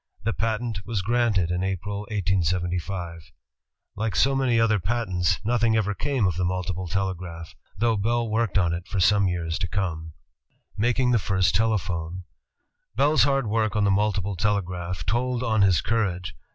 [0.23, 3.31] The patent was granted in April, 1875.
[3.97, 8.73] ^^^^ many other patents, nothing ever came of the multiple telegraph, though Bell worked on
[8.73, 10.13] it for some years to come.
[10.75, 12.23] Making the First Telephone
[12.95, 16.35] Bell's hard work on the multiple telegraph told on his courage.